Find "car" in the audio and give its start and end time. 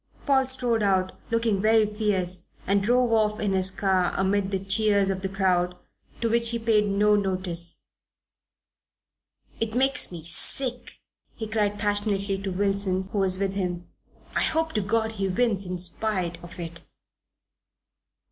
3.69-4.11